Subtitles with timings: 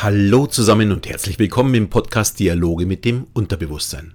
[0.00, 4.14] Hallo zusammen und herzlich willkommen im Podcast Dialoge mit dem Unterbewusstsein.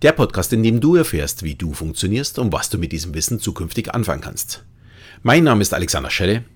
[0.00, 3.38] Der Podcast, in dem du erfährst, wie du funktionierst und was du mit diesem Wissen
[3.38, 4.64] zukünftig anfangen kannst.
[5.22, 6.46] Mein Name ist Alexander Schelle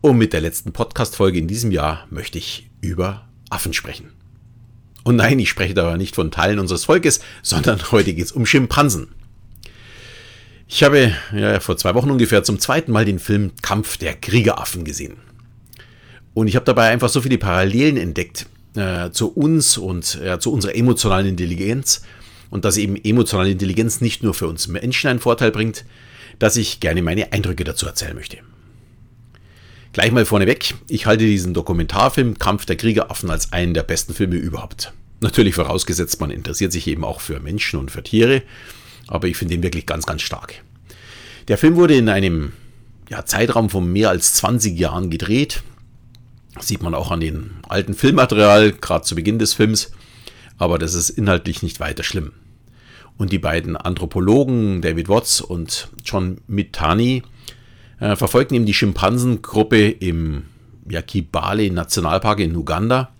[0.00, 4.14] und mit der letzten Podcast-Folge in diesem Jahr möchte ich über Affen sprechen.
[5.02, 8.46] Und nein, ich spreche da nicht von Teilen unseres Volkes, sondern heute geht es um
[8.46, 9.08] Schimpansen.
[10.68, 14.84] Ich habe ja, vor zwei Wochen ungefähr zum zweiten Mal den Film Kampf der Kriegeraffen
[14.84, 15.18] gesehen.
[16.34, 20.52] Und ich habe dabei einfach so viele Parallelen entdeckt äh, zu uns und äh, zu
[20.52, 22.02] unserer emotionalen Intelligenz.
[22.50, 25.84] Und dass eben emotionale Intelligenz nicht nur für uns Menschen einen Vorteil bringt,
[26.38, 28.38] dass ich gerne meine Eindrücke dazu erzählen möchte.
[29.92, 34.34] Gleich mal vorneweg, ich halte diesen Dokumentarfilm Kampf der Kriegeraffen als einen der besten Filme
[34.34, 34.92] überhaupt.
[35.20, 38.42] Natürlich vorausgesetzt, man interessiert sich eben auch für Menschen und für Tiere,
[39.06, 40.62] aber ich finde ihn wirklich ganz, ganz stark.
[41.46, 42.52] Der Film wurde in einem
[43.08, 45.62] ja, Zeitraum von mehr als 20 Jahren gedreht
[46.60, 49.92] Sieht man auch an dem alten Filmmaterial, gerade zu Beginn des Films.
[50.56, 52.32] Aber das ist inhaltlich nicht weiter schlimm.
[53.16, 57.22] Und die beiden Anthropologen, David Watts und John Mitani,
[58.00, 60.44] äh, verfolgen eben die Schimpansengruppe im
[60.88, 63.10] Yakibale Nationalpark in Uganda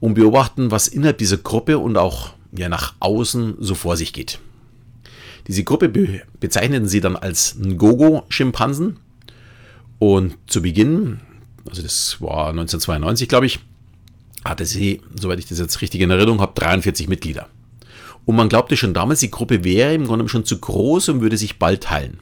[0.00, 4.38] und beobachten, was innerhalb dieser Gruppe und auch ja, nach außen so vor sich geht.
[5.46, 8.98] Diese Gruppe be bezeichneten sie dann als Ngogo-Schimpansen.
[9.98, 11.20] Und zu Beginn
[11.68, 13.60] also das war 1992, glaube ich,
[14.44, 17.48] hatte sie, soweit ich das jetzt richtig in Erinnerung habe, 43 Mitglieder.
[18.24, 21.36] Und man glaubte schon damals, die Gruppe wäre im Grunde schon zu groß und würde
[21.36, 22.18] sich bald teilen.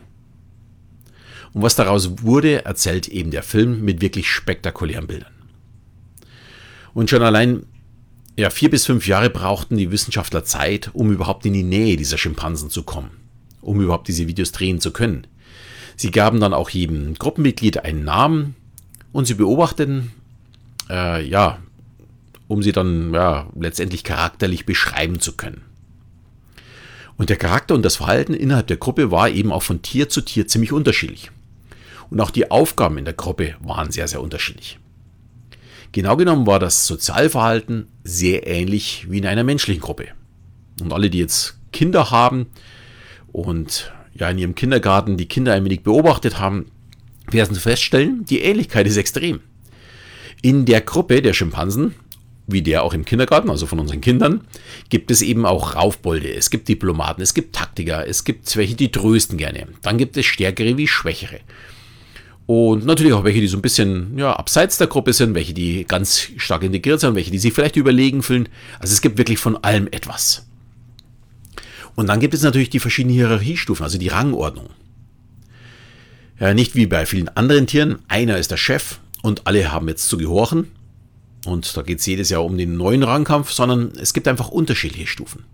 [1.52, 5.32] Und was daraus wurde, erzählt eben der Film mit wirklich spektakulären Bildern.
[6.92, 7.64] Und schon allein
[8.36, 12.18] ja, vier bis fünf Jahre brauchten die Wissenschaftler Zeit, um überhaupt in die Nähe dieser
[12.18, 13.10] Schimpansen zu kommen,
[13.60, 15.26] um überhaupt diese Videos drehen zu können.
[15.96, 18.56] Sie gaben dann auch jedem Gruppenmitglied einen Namen,
[19.14, 20.10] und sie beobachten,
[20.90, 21.58] äh, ja,
[22.48, 25.62] um sie dann ja, letztendlich charakterlich beschreiben zu können.
[27.16, 30.20] Und der Charakter und das Verhalten innerhalb der Gruppe war eben auch von Tier zu
[30.20, 31.30] Tier ziemlich unterschiedlich.
[32.10, 34.80] Und auch die Aufgaben in der Gruppe waren sehr, sehr unterschiedlich.
[35.92, 40.08] Genau genommen war das Sozialverhalten sehr ähnlich wie in einer menschlichen Gruppe.
[40.82, 42.46] Und alle, die jetzt Kinder haben
[43.30, 46.66] und ja in ihrem Kindergarten die Kinder ein wenig beobachtet haben,
[47.34, 49.40] werden feststellen, die Ähnlichkeit ist extrem.
[50.42, 51.94] In der Gruppe der Schimpansen,
[52.46, 54.42] wie der auch im Kindergarten, also von unseren Kindern,
[54.88, 58.90] gibt es eben auch Raufbolde, es gibt Diplomaten, es gibt Taktiker, es gibt welche, die
[58.90, 59.68] trösten gerne.
[59.82, 61.40] Dann gibt es Stärkere wie Schwächere.
[62.46, 65.86] Und natürlich auch welche, die so ein bisschen ja, abseits der Gruppe sind, welche, die
[65.86, 68.48] ganz stark integriert sind, welche, die sich vielleicht überlegen fühlen.
[68.78, 70.46] Also es gibt wirklich von allem etwas.
[71.94, 74.68] Und dann gibt es natürlich die verschiedenen Hierarchiestufen, also die Rangordnung.
[76.38, 77.98] Ja, nicht wie bei vielen anderen Tieren.
[78.08, 80.72] Einer ist der Chef und alle haben jetzt zu gehorchen.
[81.46, 85.06] Und da geht es jedes Jahr um den neuen Rangkampf, sondern es gibt einfach unterschiedliche
[85.06, 85.44] Stufen.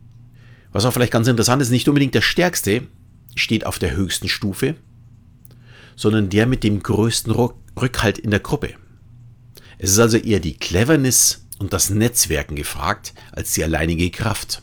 [0.72, 2.82] Was auch vielleicht ganz interessant ist, nicht unbedingt der Stärkste
[3.34, 4.76] steht auf der höchsten Stufe,
[5.96, 7.32] sondern der mit dem größten
[7.80, 8.74] Rückhalt in der Gruppe.
[9.78, 14.62] Es ist also eher die Cleverness und das Netzwerken gefragt als die alleinige Kraft.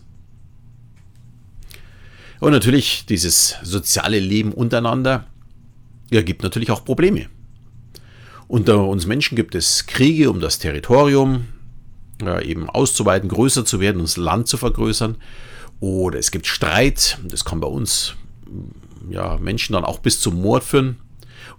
[2.39, 5.25] Und natürlich dieses soziale Leben untereinander
[6.09, 7.28] ja, gibt natürlich auch Probleme.
[8.47, 11.47] Unter uns Menschen gibt es Kriege um das Territorium,
[12.22, 15.17] ja, eben auszuweiten, größer zu werden, das Land zu vergrößern.
[15.79, 18.16] Oder es gibt Streit, das kann bei uns
[19.09, 20.97] ja, Menschen dann auch bis zum Mord führen.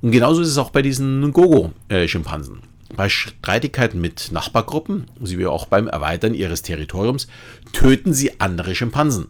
[0.01, 2.61] Und genauso ist es auch bei diesen Gogo-Schimpansen.
[2.97, 7.29] Bei Streitigkeiten mit Nachbargruppen, wie auch beim Erweitern ihres Territoriums,
[7.73, 9.27] töten sie andere Schimpansen.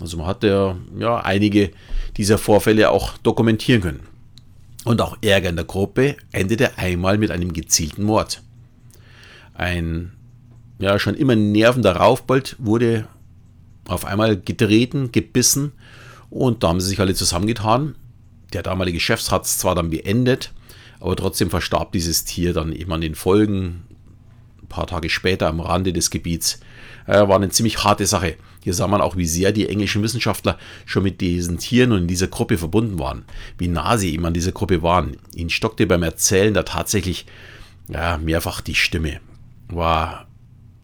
[0.00, 1.70] Also man hat ja, ja einige
[2.16, 4.00] dieser Vorfälle auch dokumentieren können.
[4.84, 8.42] Und auch Ärger in der Gruppe endete einmal mit einem gezielten Mord.
[9.54, 10.12] Ein
[10.78, 13.06] ja, schon immer nervender Raufbold wurde
[13.86, 15.72] auf einmal getreten, gebissen
[16.30, 17.94] und da haben sie sich alle zusammengetan.
[18.52, 20.52] Der damalige Chef hat es zwar dann beendet,
[21.00, 23.84] aber trotzdem verstarb dieses Tier dann eben an den Folgen.
[24.64, 26.58] Ein paar Tage später am Rande des Gebiets.
[27.06, 28.36] Äh, war eine ziemlich harte Sache.
[28.62, 32.06] Hier sah man auch, wie sehr die englischen Wissenschaftler schon mit diesen Tieren und in
[32.08, 33.26] dieser Gruppe verbunden waren.
[33.58, 35.18] Wie nah sie eben an dieser Gruppe waren.
[35.34, 37.26] Ihnen stockte beim Erzählen da tatsächlich
[37.88, 39.20] ja, mehrfach die Stimme.
[39.68, 40.26] War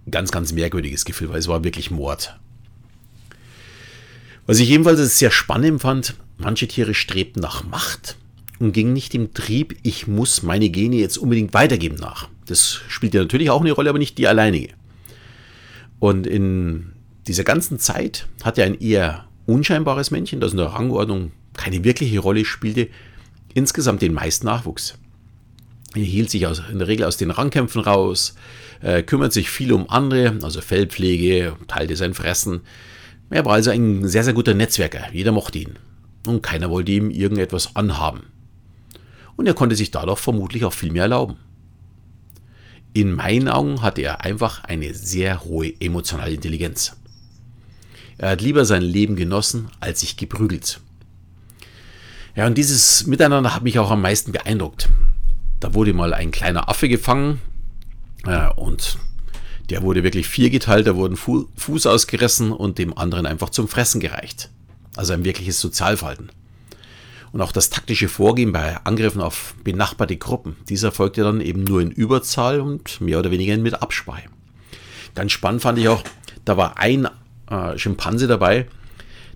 [0.07, 2.39] ein ganz, ganz merkwürdiges Gefühl, weil es war wirklich Mord.
[4.45, 8.17] Was ich ebenfalls sehr spannend fand, manche Tiere strebten nach Macht
[8.59, 12.29] und gingen nicht dem Trieb, ich muss meine Gene jetzt unbedingt weitergeben nach.
[12.51, 14.75] Das spielt ja natürlich auch eine Rolle, aber nicht die alleinige.
[15.99, 16.93] Und in
[17.27, 22.19] dieser ganzen Zeit hat er ein eher unscheinbares Männchen, das in der Rangordnung keine wirkliche
[22.19, 22.89] Rolle spielte,
[23.55, 24.99] insgesamt den meisten Nachwuchs.
[25.95, 28.35] Er hielt sich in der Regel aus den Rangkämpfen raus,
[28.81, 32.61] äh, kümmert sich viel um andere, also Fellpflege, teilte sein Fressen.
[33.29, 35.13] Er war also ein sehr, sehr guter Netzwerker.
[35.13, 35.79] Jeder mochte ihn.
[36.27, 38.23] Und keiner wollte ihm irgendetwas anhaben.
[39.37, 41.37] Und er konnte sich dadurch vermutlich auch viel mehr erlauben.
[42.93, 46.97] In meinen Augen hatte er einfach eine sehr hohe emotionale Intelligenz.
[48.19, 50.81] Er hat lieber sein Leben genossen, als sich geprügelt.
[52.35, 54.89] Ja, und dieses Miteinander hat mich auch am meisten beeindruckt.
[55.61, 57.41] Da wurde mal ein kleiner Affe gefangen
[58.27, 58.99] äh, und
[59.69, 64.01] der wurde wirklich viergeteilt, da wurden Fu Fuß ausgerissen und dem anderen einfach zum Fressen
[64.01, 64.51] gereicht.
[64.97, 66.31] Also ein wirkliches Sozialverhalten.
[67.33, 71.81] Und auch das taktische Vorgehen bei Angriffen auf benachbarte Gruppen, dies erfolgte dann eben nur
[71.81, 74.29] in Überzahl und mehr oder weniger mit Absprache.
[75.15, 76.03] Ganz spannend fand ich auch,
[76.45, 77.09] da war ein
[77.49, 78.67] äh, Schimpanse dabei,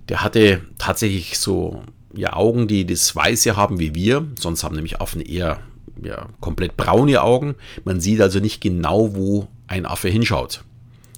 [0.09, 1.83] der hatte tatsächlich so
[2.17, 4.27] ja, Augen, die das Weiße haben wie wir.
[4.39, 5.61] Sonst haben nämlich Affen eher
[6.03, 7.55] ja, komplett braune Augen.
[7.85, 10.65] Man sieht also nicht genau, wo ein Affe hinschaut.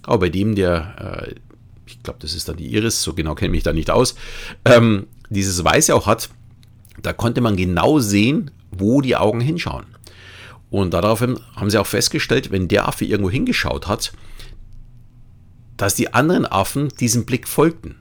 [0.02, 1.34] Aber bei dem, der, äh,
[1.86, 4.14] ich glaube, das ist dann die Iris, so genau kenne ich mich da nicht aus,
[4.64, 6.30] ähm, dieses Weiße auch hat,
[7.02, 9.86] da konnte man genau sehen, wo die Augen hinschauen.
[10.70, 14.12] Und daraufhin haben sie auch festgestellt, wenn der Affe irgendwo hingeschaut hat,
[15.76, 17.96] dass die anderen Affen diesem Blick folgten.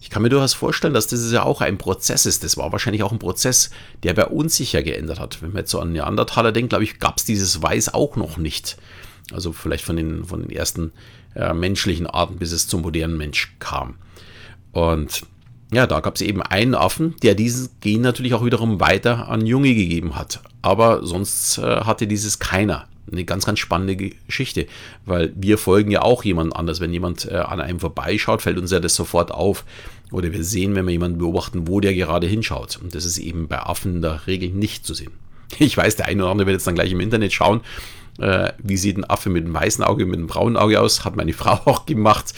[0.00, 2.44] Ich kann mir durchaus vorstellen, dass das ja auch ein Prozess ist.
[2.44, 3.70] Das war wahrscheinlich auch ein Prozess,
[4.04, 5.42] der bei uns sich ja geändert hat.
[5.42, 8.36] Wenn man jetzt so an Neandertaler denkt, glaube ich, gab es dieses Weiß auch noch
[8.36, 8.76] nicht.
[9.32, 10.92] Also vielleicht von den, von den ersten
[11.34, 13.96] äh, menschlichen Arten, bis es zum modernen Mensch kam.
[14.72, 15.22] Und
[15.72, 19.44] ja, da gab es eben einen Affen, der dieses Gen natürlich auch wiederum weiter an
[19.44, 20.40] Junge gegeben hat.
[20.62, 22.86] Aber sonst äh, hatte dieses keiner.
[23.10, 24.66] Eine ganz, ganz spannende Geschichte,
[25.06, 26.80] weil wir folgen ja auch jemand anders.
[26.80, 29.64] Wenn jemand äh, an einem vorbeischaut, fällt uns ja das sofort auf.
[30.10, 32.78] Oder wir sehen, wenn wir jemanden beobachten, wo der gerade hinschaut.
[32.82, 35.12] Und das ist eben bei Affen in der Regel nicht zu sehen.
[35.58, 37.62] Ich weiß, der eine oder andere wird jetzt dann gleich im Internet schauen,
[38.18, 41.04] äh, wie sieht ein Affe mit einem weißen Auge, mit einem braunen Auge aus.
[41.04, 42.34] Hat meine Frau auch gemacht.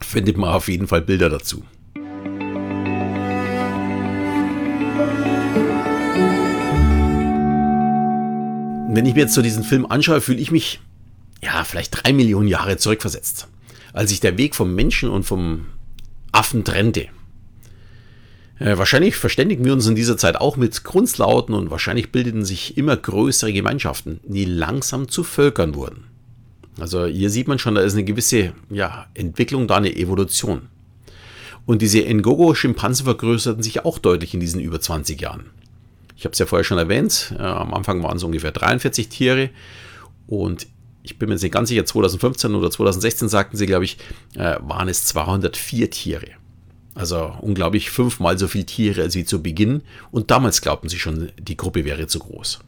[0.00, 1.62] Findet man auf jeden Fall Bilder dazu.
[8.98, 10.80] Wenn ich mir jetzt so diesen Film anschaue, fühle ich mich,
[11.40, 13.46] ja, vielleicht drei Millionen Jahre zurückversetzt.
[13.92, 15.66] Als sich der Weg vom Menschen und vom
[16.32, 17.06] Affen trennte.
[18.58, 22.76] Äh, wahrscheinlich verständigen wir uns in dieser Zeit auch mit Grundlauten und wahrscheinlich bildeten sich
[22.76, 26.02] immer größere Gemeinschaften, die langsam zu Völkern wurden.
[26.80, 30.62] Also hier sieht man schon, da ist eine gewisse ja, Entwicklung, da eine Evolution.
[31.66, 35.50] Und diese Ngogo-Schimpansen vergrößerten sich auch deutlich in diesen über 20 Jahren.
[36.18, 39.50] Ich habe es ja vorher schon erwähnt, äh, am Anfang waren es ungefähr 43 Tiere
[40.26, 40.66] und
[41.04, 43.98] ich bin mir nicht ganz sicher, 2015 oder 2016 sagten sie, glaube ich,
[44.34, 46.26] äh, waren es 204 Tiere.
[46.96, 49.82] Also unglaublich fünfmal so viele Tiere als wie zu Beginn.
[50.10, 52.58] Und damals glaubten sie schon, die Gruppe wäre zu groß.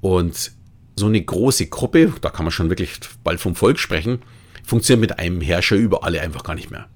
[0.00, 0.50] Und
[0.96, 4.18] so eine große Gruppe, da kann man schon wirklich bald vom Volk sprechen,
[4.64, 6.88] funktioniert mit einem Herrscher über alle einfach gar nicht mehr.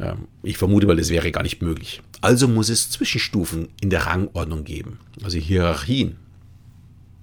[0.00, 2.02] Ähm, ich vermute mal, das wäre gar nicht möglich.
[2.20, 6.16] Also muss es Zwischenstufen in der Rangordnung geben, also Hierarchien.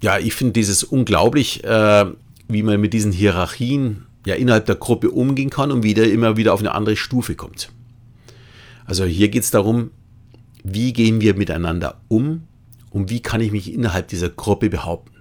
[0.02, 2.06] Ja, ich finde dieses unglaublich, äh,
[2.48, 6.54] wie man mit diesen Hierarchien ja innerhalb der Gruppe umgehen kann und wieder immer wieder
[6.54, 7.72] auf eine andere Stufe kommt.
[8.86, 9.92] Also hier geht es darum,
[10.64, 12.44] wie gehen wir miteinander um
[12.90, 15.16] und wie kann ich mich innerhalb dieser Gruppe behaupten.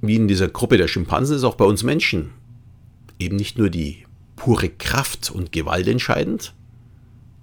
[0.00, 2.30] Wie in dieser Gruppe der Schimpansen ist auch bei uns Menschen
[3.18, 4.04] eben nicht nur die
[4.36, 6.52] pure Kraft und Gewalt entscheidend.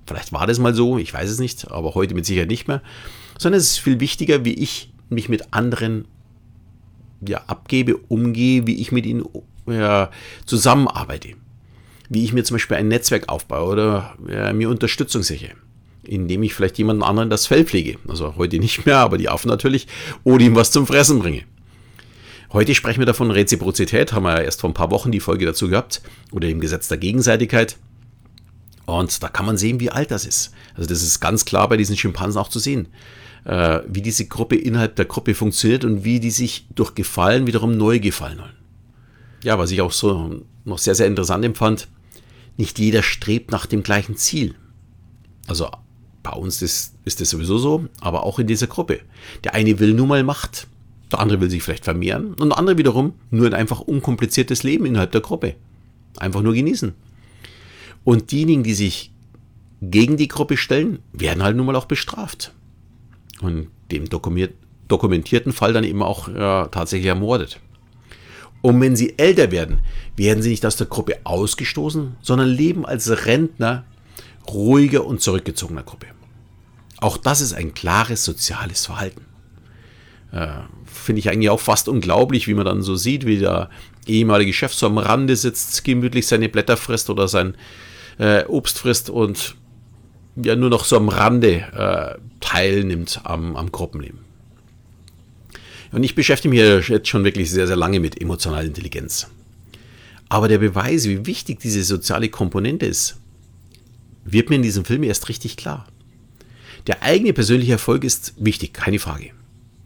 [0.06, 2.82] Vielleicht war das mal so, ich weiß es nicht, aber heute mit Sicherheit nicht mehr.
[3.38, 6.06] Sondern es ist viel wichtiger, wie ich mich mit anderen
[7.28, 9.26] ja, abgebe, umgehe, wie ich mit ihnen
[9.68, 10.10] ja,
[10.46, 11.30] zusammenarbeite.
[12.10, 15.52] Wie ich mir zum Beispiel ein Netzwerk aufbaue oder ja, mir Unterstützung sichere
[16.06, 17.98] indem ich vielleicht jemanden anderen das Fell pflege.
[18.08, 19.88] Also heute nicht mehr, aber die Affen natürlich.
[20.24, 21.44] Oder ihm was zum Fressen bringe.
[22.52, 25.46] Heute sprechen wir davon Reziprozität, haben wir ja erst vor ein paar Wochen die Folge
[25.46, 27.78] dazu gehabt, oder im Gesetz der Gegenseitigkeit.
[28.86, 30.52] Und da kann man sehen, wie alt das ist.
[30.76, 32.88] Also das ist ganz klar bei diesen Schimpansen auch zu sehen,
[33.46, 37.78] äh, wie diese Gruppe innerhalb der Gruppe funktioniert und wie die sich durch Gefallen wiederum
[37.78, 38.56] neu gefallen wollen.
[39.44, 41.88] Ja, was ich auch so noch sehr, sehr interessant empfand,
[42.58, 44.56] nicht jeder strebt nach dem gleichen Ziel.
[45.48, 45.70] Also
[46.22, 49.02] bei uns ist, ist das sowieso so, aber auch in dieser Gruppe.
[49.44, 50.68] Der eine will nur mal Macht,
[51.12, 54.86] der andere will sich vielleicht vermehren und der andere wiederum nur ein einfach unkompliziertes Leben
[54.86, 55.56] innerhalb der Gruppe.
[56.18, 56.94] Einfach nur genießen.
[58.04, 59.12] Und diejenigen, die sich
[59.82, 62.54] gegen die Gruppe stellen, werden halt nun mal auch bestraft.
[63.42, 67.60] Und dem dokumentierten Fall dann eben auch ja, tatsächlich ermordet.
[68.62, 69.80] Und wenn sie älter werden,
[70.16, 73.84] werden sie nicht aus der Gruppe ausgestoßen, sondern leben als Rentner
[74.48, 76.08] ruhiger und zurückgezogener Gruppe.
[77.00, 79.26] Auch das ist ein klares soziales Verhalten.
[80.32, 80.48] Äh,
[80.86, 83.70] Finde ich eigentlich auch fast unglaublich, wie man dann so sieht, wie der
[84.08, 87.56] ehemalige Chef so am Rande sitzt, gemütlich seine Blätter frisst oder sein
[88.18, 89.56] äh, Obst frisst und
[90.36, 94.20] ja nur noch so am Rande äh, teilnimmt am, am Gruppenleben.
[95.92, 99.28] Und ich beschäftige mich jetzt schon wirklich sehr, sehr lange mit emotionaler Intelligenz.
[100.28, 103.18] Aber der Beweis, wie wichtig diese soziale Komponente ist,
[104.26, 105.86] wird mir in diesem Film erst richtig klar.
[106.88, 109.32] Der eigene persönliche Erfolg ist wichtig, keine Frage.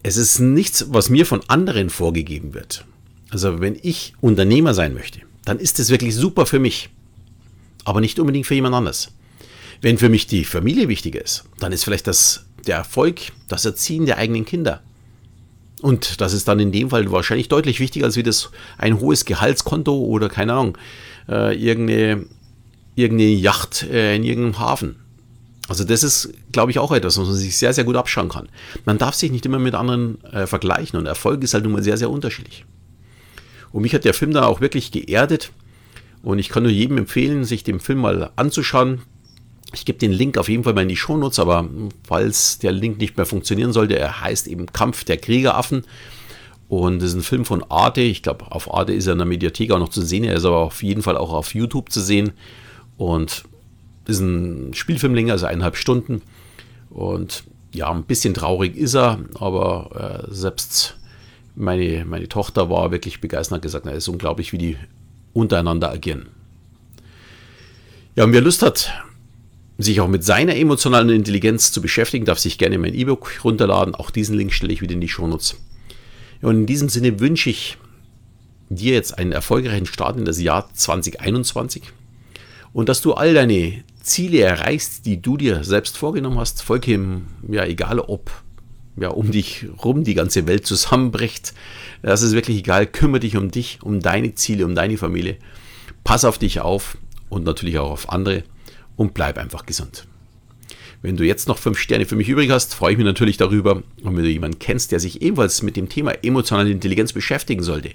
[0.02, 2.86] Es ist nichts, was mir von anderen vorgegeben wird.
[3.30, 6.88] Also wenn ich Unternehmer sein möchte, dann ist es wirklich super für mich,
[7.84, 9.12] aber nicht unbedingt für jemand anders.
[9.80, 14.06] Wenn für mich die Familie wichtiger ist, dann ist vielleicht das, der Erfolg, das Erziehen
[14.06, 14.82] der eigenen Kinder.
[15.80, 19.24] Und das ist dann in dem Fall wahrscheinlich deutlich wichtiger als wie das ein hohes
[19.24, 20.78] Gehaltskonto oder keine Ahnung,
[21.28, 22.26] äh, irgendeine,
[22.96, 24.96] irgendeine Yacht äh, in irgendeinem Hafen.
[25.68, 28.48] Also das ist, glaube ich, auch etwas, was man sich sehr, sehr gut abschauen kann.
[28.86, 31.82] Man darf sich nicht immer mit anderen äh, vergleichen und Erfolg ist halt nun mal
[31.82, 32.64] sehr, sehr unterschiedlich.
[33.70, 35.52] Und mich hat der Film da auch wirklich geerdet
[36.22, 39.02] und ich kann nur jedem empfehlen, sich den Film mal anzuschauen.
[39.74, 41.68] Ich gebe den Link auf jeden Fall mal in die Shownotes, aber
[42.06, 45.84] falls der Link nicht mehr funktionieren sollte, er heißt eben Kampf der Kriegeraffen.
[46.68, 48.00] Und das ist ein Film von Arte.
[48.00, 50.24] Ich glaube, auf Arte ist er in der Mediathek auch noch zu sehen.
[50.24, 52.32] Er ist aber auf jeden Fall auch auf YouTube zu sehen.
[52.98, 53.44] Und
[54.06, 56.22] ist ein Spielfilmlänge, also eineinhalb Stunden.
[56.90, 60.96] Und ja, ein bisschen traurig ist er, aber äh, selbst
[61.54, 64.76] meine, meine Tochter war wirklich begeistert und hat gesagt, na, ist unglaublich, wie die
[65.32, 66.26] untereinander agieren.
[68.16, 68.92] Ja, und wer Lust hat,
[69.78, 73.94] sich auch mit seiner emotionalen Intelligenz zu beschäftigen, darf sich gerne mein E-Book runterladen.
[73.94, 75.56] Auch diesen Link stelle ich wieder in die Shownotes.
[76.42, 77.78] Und in diesem Sinne wünsche ich
[78.68, 81.82] dir jetzt einen erfolgreichen Start in das Jahr 2021
[82.72, 86.62] und dass du all deine Ziele erreichst, die du dir selbst vorgenommen hast.
[86.62, 88.30] Vollkommen, ja, egal ob
[89.00, 91.54] ja, um dich rum die ganze Welt zusammenbricht.
[92.02, 92.86] Das ist wirklich egal.
[92.86, 95.36] Kümmere dich um dich, um deine Ziele, um deine Familie.
[96.04, 96.96] Pass auf dich auf
[97.28, 98.44] und natürlich auch auf andere
[98.96, 100.06] und bleib einfach gesund.
[101.00, 103.76] Wenn du jetzt noch fünf Sterne für mich übrig hast, freue ich mich natürlich darüber.
[104.02, 107.90] Und wenn du jemanden kennst, der sich ebenfalls mit dem Thema emotionale Intelligenz beschäftigen sollte,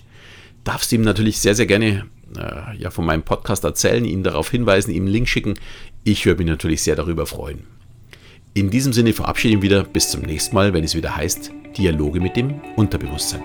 [0.63, 2.05] darfst du ihm natürlich sehr, sehr gerne
[2.37, 5.55] äh, ja, von meinem Podcast erzählen, ihn darauf hinweisen, ihm einen Link schicken.
[6.05, 7.65] Ich würde mich natürlich sehr darüber freuen.
[8.55, 9.83] In diesem Sinne verabschiede ich mich wieder.
[9.83, 13.41] Bis zum nächsten Mal, wenn es wieder heißt Dialoge mit dem Unterbewusstsein.